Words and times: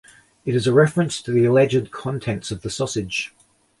It 0.45 0.55
is 0.55 0.65
a 0.65 0.73
reference 0.73 1.21
to 1.21 1.29
the 1.31 1.45
alleged 1.45 1.91
contents 1.91 2.49
of 2.49 2.63
the 2.63 2.71
sausage. 2.71 3.35